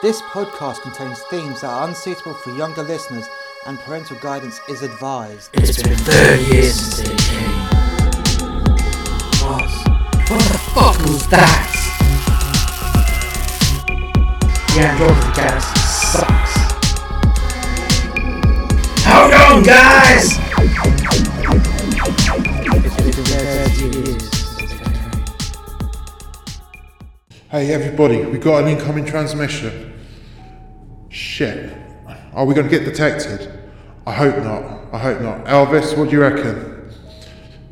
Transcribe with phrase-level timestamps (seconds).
[0.00, 3.26] This podcast contains themes that are unsuitable for younger listeners
[3.66, 5.50] and parental guidance is advised.
[5.54, 7.50] It's been 30 years since it came.
[9.42, 9.68] What?
[10.30, 11.74] What the fuck was that?
[14.68, 16.54] The Andromeda Galaxy sucks.
[19.04, 20.38] Hold on, guys!
[22.78, 25.26] It's been 30 years since it came.
[27.50, 29.87] Hey everybody, we got an incoming transmission.
[31.18, 31.76] Shit.
[32.32, 33.52] Are we going to get detected?
[34.06, 34.94] I hope not.
[34.94, 35.46] I hope not.
[35.46, 36.92] Elvis, what do you reckon?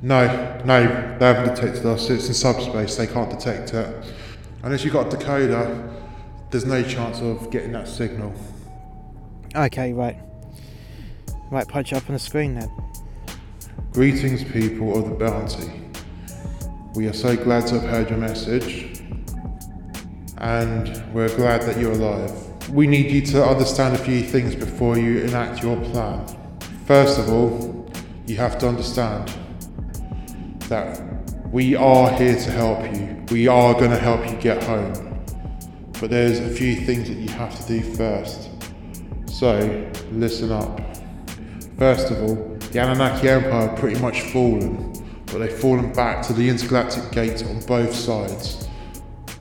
[0.02, 0.26] No,
[0.64, 2.10] no, they haven't detected us.
[2.10, 2.96] It's in subspace.
[2.96, 4.04] They can't detect it.
[4.64, 5.94] Unless you've got a decoder,
[6.50, 8.34] there's no chance of getting that signal.
[9.54, 10.18] Okay, right.
[11.52, 12.68] Right, punch up on the screen then.
[13.92, 15.70] Greetings, people of the bounty.
[16.96, 19.00] We are so glad to have heard your message,
[20.38, 22.45] and we're glad that you're alive.
[22.70, 26.26] We need you to understand a few things before you enact your plan.
[26.84, 27.88] First of all,
[28.26, 29.32] you have to understand
[30.68, 31.00] that
[31.52, 33.24] we are here to help you.
[33.30, 35.22] We are going to help you get home.
[36.00, 38.50] But there's a few things that you have to do first.
[39.26, 40.80] So, listen up.
[41.78, 42.34] First of all,
[42.72, 44.92] the Anunnaki Empire have pretty much fallen,
[45.26, 48.68] but they've fallen back to the intergalactic gate on both sides.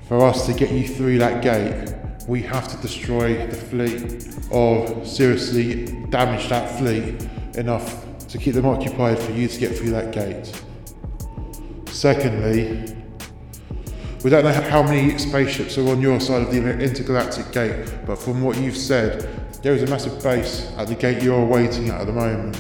[0.08, 1.96] For us to get you through that gate,
[2.28, 8.66] we have to destroy the fleet or seriously damage that fleet enough to keep them
[8.66, 10.52] occupied for you to get through that gate.
[11.94, 12.96] Secondly,
[14.24, 18.18] we don't know how many spaceships are on your side of the intergalactic gate, but
[18.18, 19.30] from what you've said,
[19.62, 22.56] there is a massive base at the gate you're waiting at at the moment.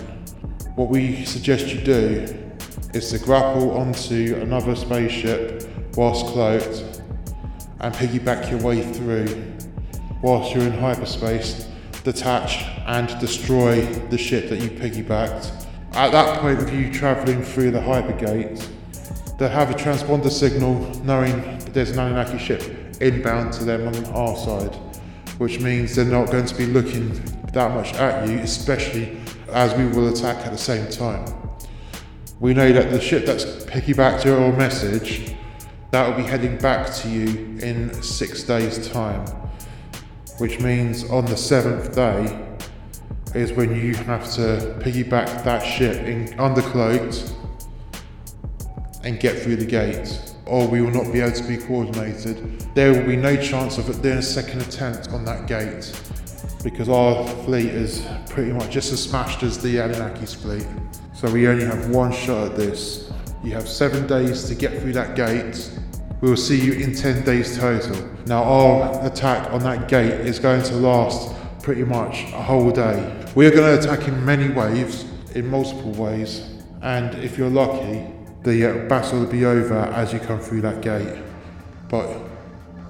[0.75, 2.27] What we suggest you do
[2.93, 5.63] is to grapple onto another spaceship
[5.95, 6.83] whilst cloaked
[7.79, 9.54] and piggyback your way through.
[10.25, 11.67] Whilst you're in hyperspace,
[12.03, 15.67] detach and destroy the ship that you piggybacked.
[15.91, 18.67] At that point of you travelling through the hypergate,
[19.37, 22.63] they have a transponder signal knowing that there's an Anunnaki ship
[22.99, 24.73] inbound to them on our side,
[25.37, 27.13] which means they're not going to be looking
[27.53, 29.19] that much at you, especially
[29.49, 31.23] as we will attack at the same time.
[32.39, 35.35] We know that the ship that's piggybacked your message,
[35.91, 39.23] that will be heading back to you in six days' time,
[40.37, 42.41] which means on the seventh day
[43.33, 47.33] is when you have to piggyback that ship in undercloaked
[49.03, 52.59] and get through the gate, or we will not be able to be coordinated.
[52.73, 55.93] There will be no chance of it doing a second attempt on that gate
[56.63, 60.65] because our fleet is pretty much just as smashed as the Anunnaki's fleet.
[61.13, 63.11] So we only have one shot at this.
[63.43, 65.71] You have seven days to get through that gate.
[66.25, 68.03] We will see you in 10 days total.
[68.25, 71.31] Now, our attack on that gate is going to last
[71.61, 73.23] pretty much a whole day.
[73.35, 76.41] We are going to attack in many waves, in multiple ways,
[76.81, 78.07] and if you're lucky,
[78.41, 81.15] the uh, battle will be over as you come through that gate.
[81.89, 82.09] But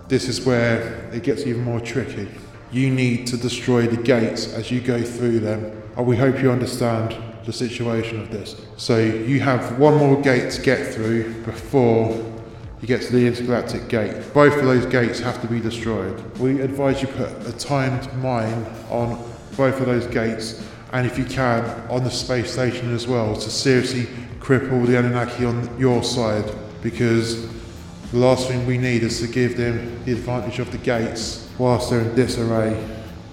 [0.07, 2.29] this is where it gets even more tricky.
[2.72, 5.84] You need to destroy the gates as you go through them.
[5.97, 8.66] And we hope you understand the situation of this.
[8.78, 12.31] So you have one more gate to get through before
[12.85, 14.31] you get to the intergalactic gate.
[14.31, 16.22] Both of those gates have to be destroyed.
[16.38, 19.18] We advise you put a timed mine on
[19.57, 20.63] both of those gates
[20.94, 24.03] and if you can on the space station as well to seriously
[24.40, 26.45] cripple the Anunnaki on your side
[26.84, 27.47] because
[28.12, 31.90] the last thing we need is to give them the advantage of the gates whilst
[31.90, 32.79] they're in disarray.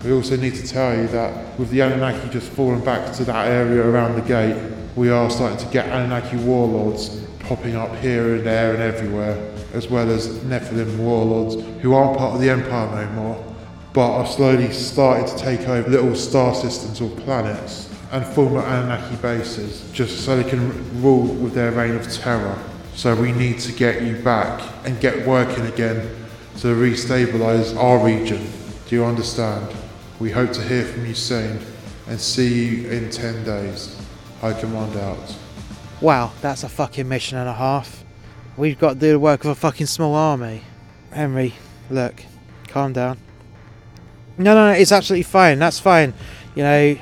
[0.03, 3.49] We also need to tell you that with the Anunnaki just falling back to that
[3.49, 4.57] area around the gate,
[4.97, 7.23] we are starting to get Anunnaki warlords
[7.55, 9.37] popping up here and there and everywhere,
[9.75, 13.55] as well as Nephilim warlords who aren't part of the Empire no more,
[13.93, 19.17] but are slowly starting to take over little star systems or planets and former Anunnaki
[19.17, 22.59] bases, just so they can rule with their reign of terror.
[22.95, 26.09] So we need to get you back and get working again
[26.61, 28.51] to restabilize our region.
[28.89, 29.77] Do you understand?
[30.19, 31.59] We hope to hear from you soon
[32.09, 34.01] and see you in 10 days.
[34.41, 35.37] High Command out.
[36.03, 38.05] Wow, that's a fucking mission and a half.
[38.57, 40.63] We've got to do the work of a fucking small army.
[41.13, 41.55] Henry,
[41.91, 42.25] look,
[42.67, 43.19] calm down.
[44.37, 45.61] No, no, no, it's absolutely fine.
[45.61, 46.13] That's fine.
[46.57, 46.99] You know,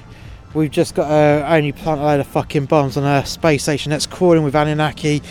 [0.52, 3.88] we've just got to only plant a load of fucking bombs on a space station
[3.88, 5.22] that's crawling with Anunnaki,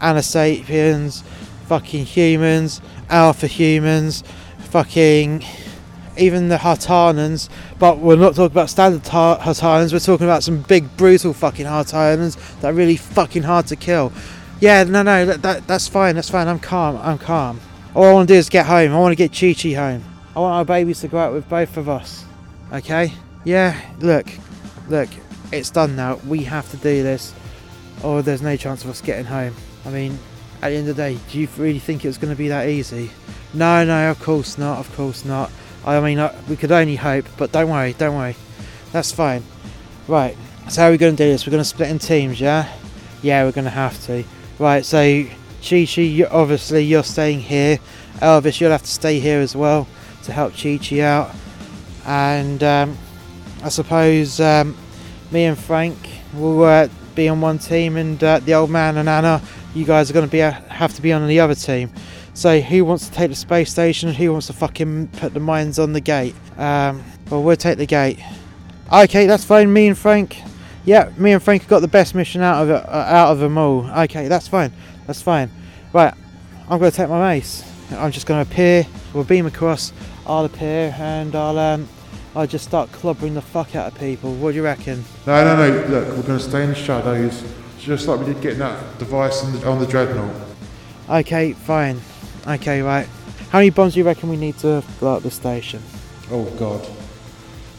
[0.00, 1.22] Anasapiens,
[1.66, 2.80] fucking humans,
[3.10, 4.24] Alpha humans,
[4.70, 5.44] fucking
[6.18, 7.48] even the Hartanans.
[7.78, 9.92] But we're not talking about standard tar- Hartanans.
[9.92, 14.12] We're talking about some big, brutal fucking Hartanans that are really fucking hard to kill.
[14.60, 16.16] Yeah, no, no, that, that that's fine.
[16.16, 16.48] That's fine.
[16.48, 16.96] I'm calm.
[16.96, 17.60] I'm calm.
[17.94, 18.92] All I want to do is get home.
[18.92, 20.04] I want to get Chi Chi home.
[20.36, 22.24] I want our babies to go out with both of us.
[22.72, 23.12] Okay?
[23.44, 24.26] Yeah, look,
[24.88, 25.08] look,
[25.52, 26.16] it's done now.
[26.26, 27.34] We have to do this,
[28.02, 29.54] or there's no chance of us getting home.
[29.86, 30.18] I mean,
[30.60, 32.48] at the end of the day, do you really think it was going to be
[32.48, 33.10] that easy?
[33.54, 35.50] No, no, of course not, of course not.
[35.96, 38.36] I mean, we could only hope, but don't worry, don't worry.
[38.92, 39.42] That's fine.
[40.06, 40.36] Right,
[40.68, 41.46] so how are we going to do this?
[41.46, 42.72] We're going to split in teams, yeah?
[43.22, 44.24] Yeah, we're going to have to.
[44.58, 45.24] Right, so
[45.62, 47.78] Chi Chi, you, obviously you're staying here.
[48.16, 49.86] Elvis, you'll have to stay here as well
[50.24, 51.34] to help Chi Chi out.
[52.06, 52.96] And um,
[53.62, 54.76] I suppose um,
[55.30, 55.96] me and Frank
[56.34, 59.42] will uh, be on one team, and uh, the old man and Anna,
[59.74, 61.90] you guys are going to be uh, have to be on the other team.
[62.38, 64.14] So who wants to take the space station?
[64.14, 66.36] Who wants to fucking put the mines on the gate?
[66.56, 68.20] Um, well, we'll take the gate.
[68.92, 69.72] Okay, that's fine.
[69.72, 70.40] Me and Frank.
[70.84, 73.40] Yeah, me and Frank have got the best mission out of it, uh, out of
[73.40, 73.90] them all.
[74.02, 74.72] Okay, that's fine.
[75.08, 75.50] That's fine.
[75.92, 76.14] Right,
[76.70, 77.68] I'm going to take my mace.
[77.90, 78.86] I'm just going to appear.
[79.12, 79.92] We'll beam across.
[80.24, 81.88] I'll appear, and I'll um,
[82.36, 84.32] I'll just start clobbering the fuck out of people.
[84.36, 85.04] What do you reckon?
[85.26, 85.86] No, no, no.
[85.88, 87.42] Look, we're going to stay in the shadows,
[87.80, 90.32] just like we did getting that device on the, on the dreadnought.
[91.10, 92.00] Okay, fine.
[92.48, 93.06] Okay, right.
[93.50, 95.82] How many bombs do you reckon we need to blow up the station?
[96.30, 96.88] Oh God.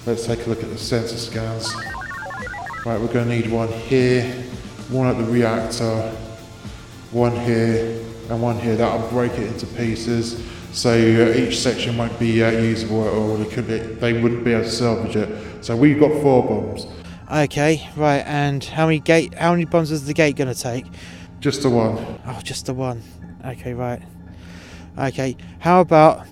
[0.05, 1.73] Let's take a look at the sensor scans.
[2.85, 4.23] Right, we're going to need one here,
[4.89, 6.11] one at the reactor,
[7.11, 7.99] one here,
[8.29, 8.75] and one here.
[8.75, 10.45] That'll break it into pieces.
[10.71, 13.37] So uh, each section won't be uh, usable at all.
[13.37, 13.67] They, could,
[13.99, 15.65] they wouldn't be able to salvage it.
[15.65, 16.85] So we've got four bombs.
[17.31, 18.23] Okay, right.
[18.25, 19.33] And how many gate?
[19.33, 20.85] How many bombs is the gate gonna take?
[21.39, 21.97] Just the one.
[22.25, 23.01] Oh, just the one.
[23.45, 24.01] Okay, right.
[24.99, 25.37] Okay.
[25.59, 26.27] How about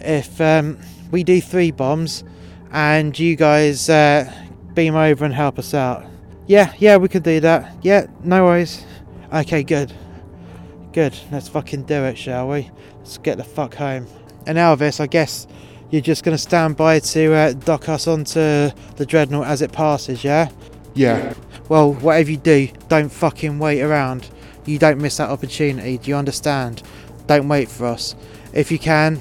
[0.00, 0.78] if um,
[1.10, 2.24] we do three bombs,
[2.70, 4.32] and you guys uh,
[4.74, 6.04] beam over and help us out?
[6.46, 7.74] Yeah, yeah, we could do that.
[7.82, 8.84] Yeah, no worries.
[9.32, 9.92] Okay, good.
[10.92, 11.18] Good.
[11.30, 12.70] Let's fucking do it, shall we?
[12.98, 14.06] Let's get the fuck home.
[14.46, 15.46] And Elvis, I guess
[15.90, 20.24] you're just gonna stand by to uh, dock us onto the dreadnought as it passes,
[20.24, 20.50] yeah?
[20.94, 21.34] Yeah.
[21.68, 24.28] Well, whatever you do, don't fucking wait around.
[24.66, 25.98] You don't miss that opportunity.
[25.98, 26.82] Do you understand?
[27.32, 28.14] Don't wait for us.
[28.52, 29.18] If you can,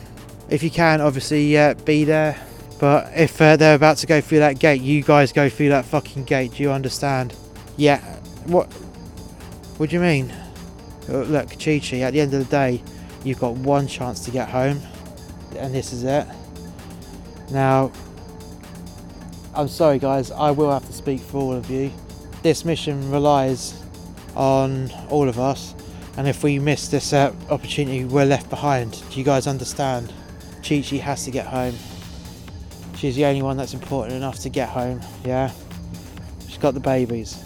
[0.50, 1.56] if you can, obviously,
[1.86, 2.38] be there.
[2.78, 5.86] But if uh, they're about to go through that gate, you guys go through that
[5.86, 6.56] fucking gate.
[6.56, 7.34] Do you understand?
[7.78, 8.00] Yeah.
[8.48, 8.66] What?
[9.78, 10.30] What do you mean?
[11.08, 12.00] Uh, Look, Chi Chi.
[12.00, 12.84] At the end of the day,
[13.24, 14.82] you've got one chance to get home,
[15.56, 16.28] and this is it.
[17.50, 17.94] Now,
[19.56, 20.32] I'm sorry, guys.
[20.32, 21.94] I will have to speak for all of you.
[22.44, 23.82] This mission relies
[24.36, 25.76] on all of us,
[26.18, 29.02] and if we miss this uh, opportunity, we're left behind.
[29.10, 30.12] Do you guys understand?
[30.68, 31.76] Chi Chi has to get home.
[32.96, 35.02] She's the only one that's important enough to get home.
[35.26, 35.52] Yeah,
[36.48, 37.44] she's got the babies,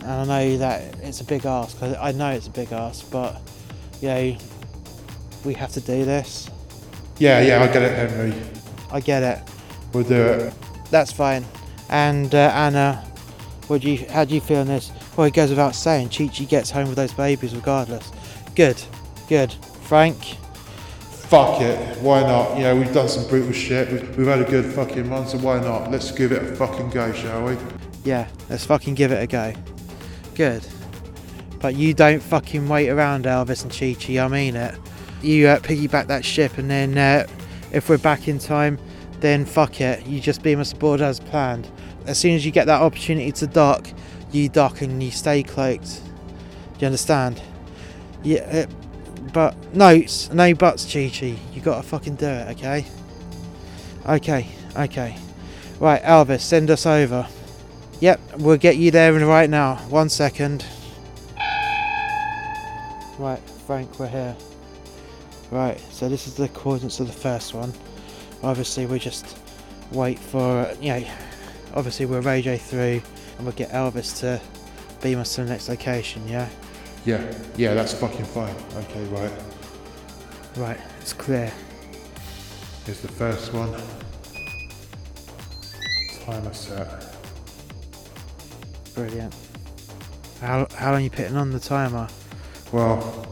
[0.00, 1.82] and I know that it's a big ask.
[1.82, 3.40] I I know it's a big ask, but
[4.00, 4.36] you know,
[5.44, 6.50] we have to do this.
[7.18, 8.34] Yeah, yeah, I get it, Henry.
[8.90, 9.38] I get it.
[9.92, 10.54] We'll do it.
[10.90, 11.44] That's fine.
[11.88, 12.96] And uh, Anna,
[13.66, 14.06] what do you?
[14.08, 14.90] How do you feel on this?
[15.20, 18.10] Well, it goes without saying, Chi Chi gets home with those babies regardless.
[18.56, 18.82] Good,
[19.28, 19.52] good.
[19.82, 20.16] Frank,
[21.28, 21.98] Fuck it.
[21.98, 22.56] Why not?
[22.56, 23.92] You know, we've done some brutal shit.
[23.92, 25.90] We've, we've had a good fucking month, so why not?
[25.90, 27.58] Let's give it a fucking go, shall we?
[28.02, 29.52] yeah, let's fucking give it a go.
[30.36, 30.66] Good.
[31.60, 34.24] But you don't fucking wait around, Elvis and Chi Chi.
[34.24, 34.74] I mean it.
[35.20, 37.26] You uh, piggyback that ship, and then uh,
[37.72, 38.78] if we're back in time,
[39.20, 40.06] then fuck it.
[40.06, 41.70] You just beam us aboard as planned.
[42.06, 43.86] As soon as you get that opportunity to dock,
[44.32, 46.02] you dock and you stay cloaked.
[46.74, 47.40] Do you understand?
[48.22, 48.66] Yeah, uh,
[49.32, 51.36] but no, no buts, Chi Chi.
[51.52, 52.86] You gotta fucking do it, okay?
[54.06, 54.46] Okay,
[54.76, 55.16] okay.
[55.78, 57.26] Right, Elvis, send us over.
[58.00, 59.76] Yep, we'll get you there right now.
[59.88, 60.64] One second.
[63.18, 64.36] Right, Frank, we're here.
[65.50, 67.72] Right, so this is the coordinates of the first one.
[68.42, 69.38] Obviously, we just
[69.92, 71.04] wait for, you know,
[71.74, 73.02] obviously we'll radio through
[73.40, 74.38] and we'll get Elvis to
[75.00, 76.46] beam us to the next location, yeah?
[77.06, 78.54] Yeah, yeah, that's fucking fine.
[78.76, 79.32] Okay, right.
[80.58, 81.50] Right, it's clear.
[82.84, 83.74] Here's the first one.
[86.22, 87.16] Timer set.
[88.94, 89.34] Brilliant.
[90.42, 92.08] How, how long are you putting on the timer?
[92.72, 93.26] Well,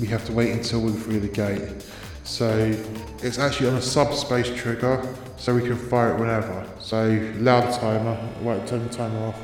[0.00, 1.84] we have to wait until we're through the gate.
[2.24, 2.74] So
[3.22, 6.66] it's actually on a subspace trigger, so we can fire it whenever.
[6.80, 9.40] So loud timer, wait, turn the timer off.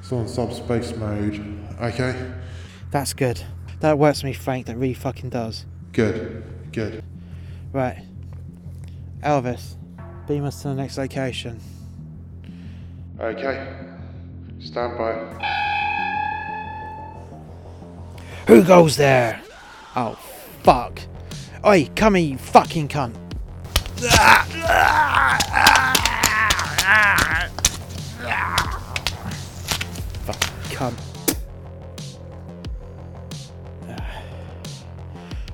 [0.00, 1.42] It's on subspace mode.
[1.80, 2.32] Okay?
[2.90, 3.42] That's good.
[3.80, 4.66] That works for me, Frank.
[4.66, 5.66] That really fucking does.
[5.92, 7.02] Good, good.
[7.72, 8.04] Right.
[9.20, 9.74] Elvis,
[10.26, 11.60] beam us to the next location.
[13.18, 13.76] Okay.
[14.60, 15.14] Stand by.
[18.46, 19.42] Who goes there?
[19.96, 20.18] Oh,
[20.62, 21.00] fuck.
[21.66, 23.25] Oi, come here, you fucking cunt.
[30.24, 30.38] Fuck,
[30.70, 30.98] cunt.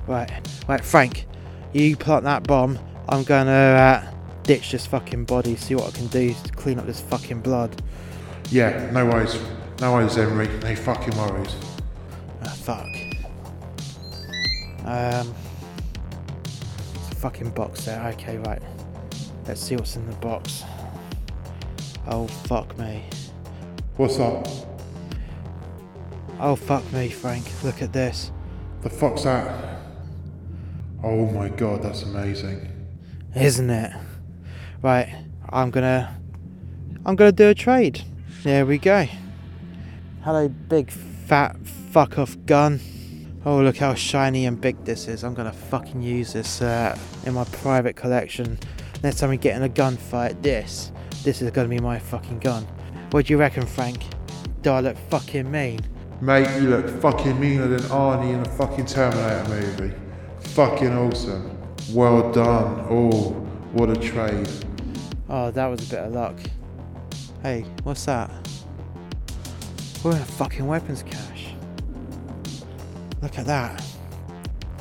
[0.05, 0.29] Right,
[0.67, 1.25] right, Frank,
[1.71, 2.77] you plant that bomb.
[3.07, 4.03] I'm gonna uh,
[4.43, 7.81] ditch this fucking body, see what I can do to clean up this fucking blood.
[8.49, 9.37] Yeah, no worries.
[9.79, 10.47] No worries, Henry.
[10.59, 11.55] No fucking worries.
[12.43, 12.87] Ah, fuck.
[14.85, 15.33] Um,
[17.23, 18.05] fucking box there.
[18.09, 18.61] Okay, right.
[19.47, 20.65] Let's see what's in the box.
[22.05, 23.05] Oh fuck me.
[23.95, 24.45] What's up?
[26.41, 27.45] Oh fuck me, Frank.
[27.63, 28.33] Look at this.
[28.81, 29.79] The fuck's that?
[31.01, 32.69] Oh my god, that's amazing.
[33.33, 33.93] Isn't it?
[34.81, 35.07] Right,
[35.49, 36.19] I'm gonna
[37.05, 38.03] I'm gonna do a trade.
[38.43, 39.07] There we go.
[40.23, 42.81] Hello big fat fuck off gun.
[43.45, 45.23] Oh look how shiny and big this is.
[45.23, 48.57] I'm gonna fucking use this uh, in my private collection.
[49.03, 52.65] Next time we get in a gunfight, this this is gonna be my fucking gun.
[53.11, 54.01] What do you reckon, Frank?
[54.61, 55.81] Do I look fucking mean?
[56.21, 59.93] Mate, you look fucking meaner than Arnie in a fucking Terminator movie.
[60.39, 61.57] Fucking awesome.
[61.91, 62.85] Well done.
[62.89, 63.31] Oh,
[63.73, 64.47] what a trade.
[65.27, 66.39] Oh, that was a bit of luck.
[67.41, 68.31] Hey, what's that?
[70.01, 71.32] We're in a fucking weapons cache.
[73.23, 73.81] Look at that.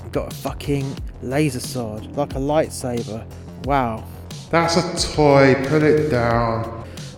[0.03, 3.25] We've got a fucking laser sword, like a lightsaber.
[3.67, 4.03] Wow.
[4.51, 5.55] That's a toy.
[5.69, 6.65] Put it down.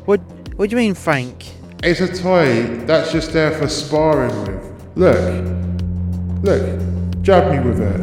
[0.05, 0.21] What
[0.57, 1.55] what do you mean, Frank?
[1.83, 4.97] It's a toy that's just there for sparring with.
[4.97, 6.43] Look.
[6.45, 7.23] Look.
[7.23, 8.01] Jab me with it.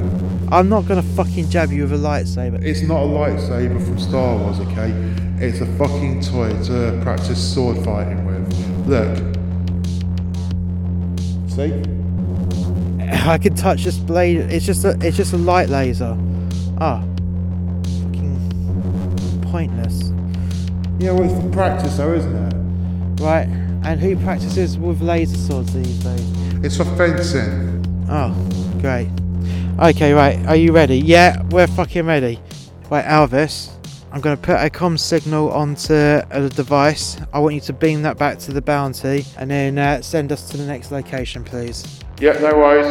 [0.52, 2.60] I'm not gonna fucking jab you with a lightsaber.
[2.64, 4.90] It's not a lightsaber from Star Wars, okay?
[5.38, 8.88] It's a fucking toy to practice sword fighting with.
[8.88, 9.16] Look.
[11.52, 12.02] See?
[13.12, 14.38] I can touch this blade.
[14.38, 16.18] It's just a it's just a light laser.
[16.80, 17.02] Ah.
[17.84, 20.12] Fucking pointless.
[21.00, 23.22] Yeah, well, it's for practice though, isn't it?
[23.22, 23.48] Right.
[23.84, 26.32] And who practices with laser swords these days?
[26.64, 27.84] It's for fencing.
[28.10, 28.32] Oh,
[28.82, 29.10] great.
[29.80, 30.38] Okay, right.
[30.46, 30.98] Are you ready?
[30.98, 32.40] Yeah, we're fucking ready.
[32.92, 33.72] Right, Elvis,
[34.12, 37.18] I'm going to put a comm signal onto a device.
[37.34, 40.50] I want you to beam that back to the bounty and then uh, send us
[40.50, 42.02] to the next location, please.
[42.22, 42.86] Yeah, no worries.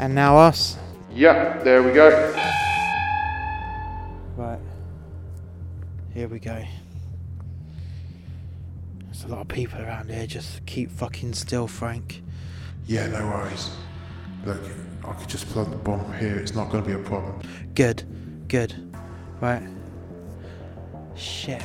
[0.00, 0.76] And now us.
[1.12, 2.08] Yeah, there we go.
[4.36, 4.58] Right.
[6.12, 6.64] Here we go.
[9.04, 10.26] There's a lot of people around here.
[10.26, 12.20] Just keep fucking still, Frank.
[12.88, 13.70] Yeah, no worries.
[14.44, 14.60] Look,
[15.04, 16.34] I could just plug the bomb here.
[16.34, 17.40] It's not going to be a problem.
[17.76, 18.02] Good.
[18.48, 18.74] Good.
[19.40, 19.62] Right.
[21.14, 21.62] Shit.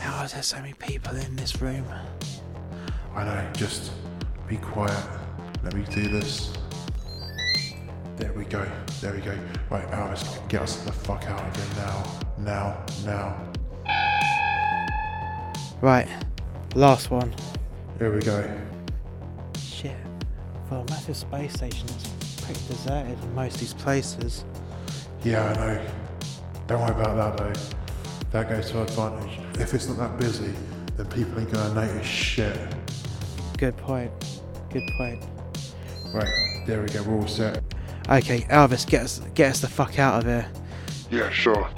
[0.00, 1.86] How is there so many people in this room?
[3.14, 3.52] I know.
[3.52, 3.92] Just
[4.48, 4.96] be quiet.
[5.62, 6.52] Let me do this.
[8.16, 8.66] There we go.
[9.02, 9.38] There we go.
[9.68, 12.20] Right, Elvis, get us the fuck out of here now.
[12.38, 12.86] Now.
[13.04, 13.36] Now.
[15.82, 16.08] Right.
[16.74, 17.34] Last one.
[17.98, 18.50] Here we go.
[19.58, 19.96] Shit.
[20.68, 24.44] For a massive space station, it's pretty deserted in most of these places.
[25.24, 25.86] Yeah, I know.
[26.68, 27.60] Don't worry about that though.
[28.30, 29.40] That goes to our advantage.
[29.60, 30.52] If it's not that busy,
[30.96, 32.56] then people ain't gonna notice shit.
[33.58, 34.10] Good point.
[34.70, 35.24] Good point.
[36.14, 37.02] Right, there we go.
[37.02, 37.62] We're all set.
[38.08, 40.48] Okay, Elvis, get us get us the fuck out of here.
[41.10, 41.68] Yeah, sure.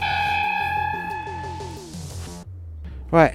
[3.11, 3.35] Right.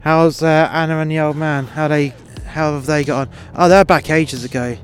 [0.00, 1.66] How's uh, Anna and the old man?
[1.66, 2.14] How they
[2.46, 3.34] how have they got on?
[3.54, 4.76] Oh, they're back ages ago.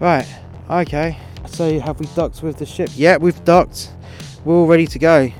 [0.00, 0.26] Right.
[0.68, 1.16] Okay.
[1.46, 2.90] So have we docked with the ship?
[2.94, 3.92] Yeah, we've docked.
[4.44, 5.30] We're all ready to go.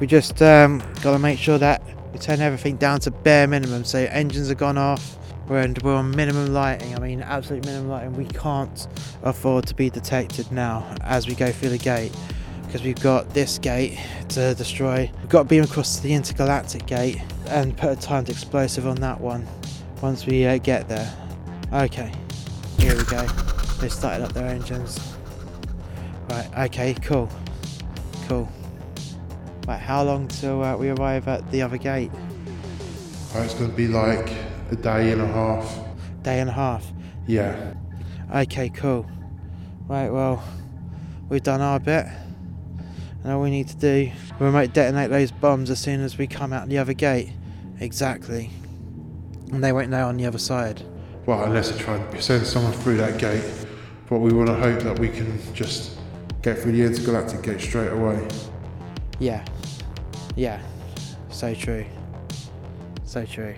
[0.00, 1.82] We just um, got to make sure that
[2.12, 3.84] we turn everything down to bare minimum.
[3.84, 5.16] So engines are gone off.
[5.48, 6.94] We're, on minimum lighting.
[6.94, 8.14] I mean, absolute minimum lighting.
[8.14, 8.86] We can't
[9.22, 12.12] afford to be detected now as we go through the gate
[12.64, 13.98] because we've got this gate
[14.30, 15.10] to destroy.
[15.20, 18.96] We've got to beam across to the intergalactic gate and put a timed explosive on
[18.96, 19.46] that one
[20.00, 21.12] once we uh, get there.
[21.72, 22.12] Okay,
[22.78, 23.26] here we go.
[23.80, 25.16] They started up their engines.
[26.30, 27.28] Right, okay, cool.
[28.26, 28.50] Cool.
[29.66, 32.10] Right, how long till uh, we arrive at the other gate?
[33.34, 34.30] It's gonna be like
[34.72, 35.78] a day and a half.
[36.22, 36.86] Day and a half.
[37.26, 37.74] Yeah.
[38.34, 39.06] Okay, cool.
[39.86, 40.42] Right, well,
[41.28, 42.06] we've done our bit.
[43.22, 44.10] And all we need to do,
[44.40, 47.30] we might detonate those bombs as soon as we come out the other gate.
[47.78, 48.50] Exactly.
[49.52, 50.82] And they won't know on the other side.
[51.26, 53.44] Well, unless they try and send someone through that gate.
[54.08, 55.98] But we want to hope that we can just
[56.42, 58.26] get through the intergalactic gate straight away.
[59.18, 59.44] Yeah.
[60.34, 60.60] Yeah.
[61.30, 61.84] So true.
[63.04, 63.54] So true.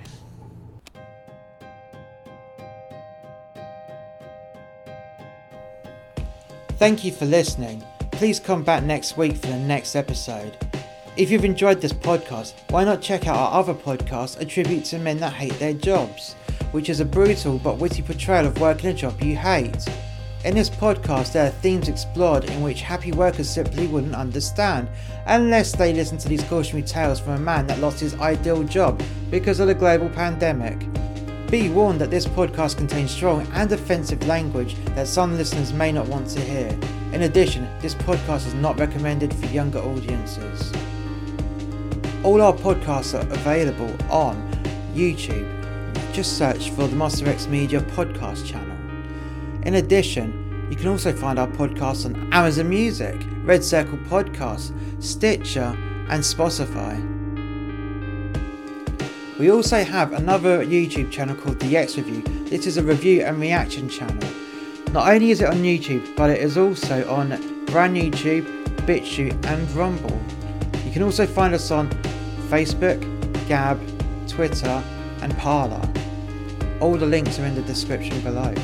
[6.76, 7.84] Thank you for listening.
[8.10, 10.56] Please come back next week for the next episode.
[11.16, 14.98] If you've enjoyed this podcast, why not check out our other podcast, A Tribute to
[14.98, 16.34] Men That Hate Their Jobs,
[16.72, 19.86] which is a brutal but witty portrayal of working a job you hate.
[20.44, 24.88] In this podcast, there are themes explored in which happy workers simply wouldn't understand
[25.26, 29.00] unless they listen to these cautionary tales from a man that lost his ideal job
[29.30, 30.76] because of the global pandemic.
[31.50, 36.08] Be warned that this podcast contains strong and offensive language that some listeners may not
[36.08, 36.76] want to hear.
[37.12, 40.72] In addition, this podcast is not recommended for younger audiences.
[42.24, 44.36] All our podcasts are available on
[44.94, 45.50] YouTube.
[46.12, 48.76] Just search for the Muster X Media podcast channel.
[49.62, 55.76] In addition, you can also find our podcasts on Amazon Music, Red Circle Podcasts, Stitcher,
[56.08, 57.13] and Spotify.
[59.36, 62.22] We also have another YouTube channel called The X Review.
[62.44, 64.30] This is a review and reaction channel.
[64.92, 67.30] Not only is it on YouTube, but it is also on
[67.66, 68.46] BrandNewTube,
[68.86, 70.20] BitChute, and Rumble.
[70.84, 71.90] You can also find us on
[72.48, 73.00] Facebook,
[73.48, 73.80] Gab,
[74.28, 74.84] Twitter,
[75.20, 75.82] and Parler.
[76.80, 78.54] All the links are in the description below.